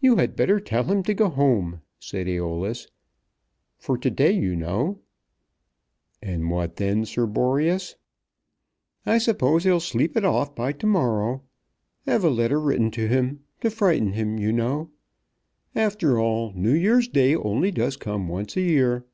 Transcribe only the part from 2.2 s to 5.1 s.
Æolus, "for to day, you know."